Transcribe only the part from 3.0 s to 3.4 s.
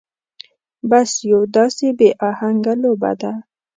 ده.